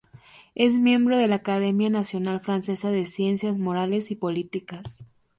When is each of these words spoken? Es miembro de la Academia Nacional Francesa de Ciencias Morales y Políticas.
Es 0.55 0.79
miembro 0.79 1.15
de 1.15 1.27
la 1.27 1.35
Academia 1.35 1.87
Nacional 1.91 2.39
Francesa 2.41 2.89
de 2.89 3.05
Ciencias 3.05 3.55
Morales 3.59 4.09
y 4.09 4.15
Políticas. 4.15 5.03